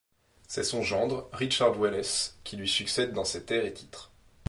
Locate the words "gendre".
0.81-1.29